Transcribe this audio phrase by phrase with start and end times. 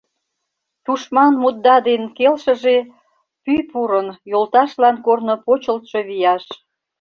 [0.85, 2.77] Тушман мутда ден келшыже,
[3.43, 6.43] пӱй пурын; Йолташлан корно почылтшо вияш.